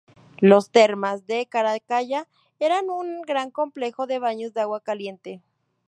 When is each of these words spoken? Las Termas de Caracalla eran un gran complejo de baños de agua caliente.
Las 0.39 0.71
Termas 0.71 1.27
de 1.27 1.45
Caracalla 1.45 2.27
eran 2.57 2.89
un 2.89 3.21
gran 3.21 3.51
complejo 3.51 4.07
de 4.07 4.17
baños 4.17 4.51
de 4.51 4.61
agua 4.61 4.81
caliente. 4.81 5.43